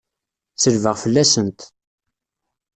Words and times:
Selbeɣ 0.61 0.95
fell-asent! 1.03 1.59